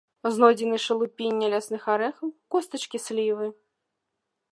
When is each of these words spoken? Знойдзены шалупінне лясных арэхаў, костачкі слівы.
Знойдзены 0.35 0.77
шалупінне 0.85 1.49
лясных 1.53 1.83
арэхаў, 1.97 2.31
костачкі 2.55 2.97
слівы. 3.05 3.51